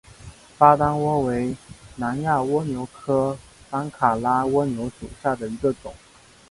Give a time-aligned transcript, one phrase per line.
[0.57, 1.55] 巴丹蜗为
[1.95, 3.37] 南亚蜗牛科
[3.69, 5.93] 班卡拉蜗牛属下的一个种。